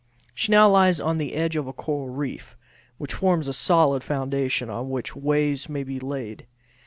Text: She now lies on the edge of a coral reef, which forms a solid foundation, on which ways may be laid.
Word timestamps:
She 0.33 0.51
now 0.51 0.67
lies 0.67 0.99
on 0.99 1.19
the 1.19 1.35
edge 1.35 1.55
of 1.55 1.67
a 1.67 1.73
coral 1.73 2.09
reef, 2.09 2.57
which 2.97 3.13
forms 3.13 3.47
a 3.47 3.53
solid 3.53 4.03
foundation, 4.03 4.67
on 4.67 4.89
which 4.89 5.15
ways 5.15 5.69
may 5.69 5.83
be 5.83 5.99
laid. 5.99 6.47